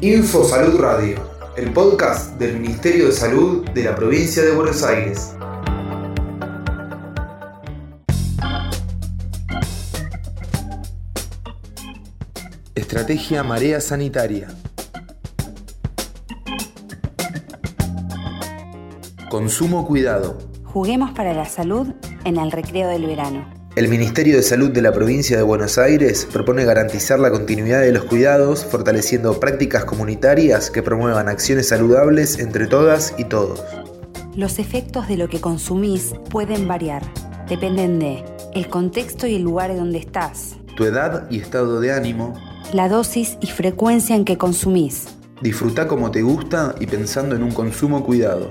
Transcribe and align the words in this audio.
Info 0.00 0.44
Salud 0.44 0.78
Radio, 0.78 1.18
el 1.56 1.72
podcast 1.72 2.38
del 2.38 2.60
Ministerio 2.60 3.06
de 3.06 3.12
Salud 3.12 3.68
de 3.70 3.84
la 3.84 3.96
provincia 3.96 4.44
de 4.44 4.52
Buenos 4.52 4.84
Aires. 4.84 5.34
Estrategia 12.76 13.42
Marea 13.42 13.80
Sanitaria. 13.80 14.48
Consumo 19.28 19.86
cuidado. 19.86 20.38
Juguemos 20.64 21.10
para 21.10 21.34
la 21.34 21.46
salud 21.46 21.88
en 22.24 22.36
el 22.36 22.52
recreo 22.52 22.88
del 22.88 23.06
verano. 23.06 23.57
El 23.78 23.86
Ministerio 23.86 24.34
de 24.34 24.42
Salud 24.42 24.72
de 24.72 24.82
la 24.82 24.90
provincia 24.90 25.36
de 25.36 25.44
Buenos 25.44 25.78
Aires 25.78 26.26
propone 26.32 26.64
garantizar 26.64 27.20
la 27.20 27.30
continuidad 27.30 27.80
de 27.80 27.92
los 27.92 28.02
cuidados, 28.02 28.64
fortaleciendo 28.64 29.38
prácticas 29.38 29.84
comunitarias 29.84 30.68
que 30.72 30.82
promuevan 30.82 31.28
acciones 31.28 31.68
saludables 31.68 32.40
entre 32.40 32.66
todas 32.66 33.14
y 33.18 33.26
todos. 33.26 33.62
Los 34.34 34.58
efectos 34.58 35.06
de 35.06 35.16
lo 35.16 35.28
que 35.28 35.40
consumís 35.40 36.12
pueden 36.28 36.66
variar. 36.66 37.04
Dependen 37.48 38.00
de 38.00 38.24
el 38.52 38.66
contexto 38.66 39.28
y 39.28 39.36
el 39.36 39.42
lugar 39.42 39.76
donde 39.76 39.98
estás, 39.98 40.56
tu 40.76 40.82
edad 40.82 41.30
y 41.30 41.38
estado 41.38 41.78
de 41.78 41.92
ánimo, 41.92 42.34
la 42.72 42.88
dosis 42.88 43.38
y 43.40 43.46
frecuencia 43.46 44.16
en 44.16 44.24
que 44.24 44.36
consumís. 44.36 45.06
Disfruta 45.40 45.86
como 45.86 46.10
te 46.10 46.22
gusta 46.22 46.74
y 46.80 46.88
pensando 46.88 47.36
en 47.36 47.44
un 47.44 47.52
consumo 47.52 48.04
cuidado. 48.04 48.50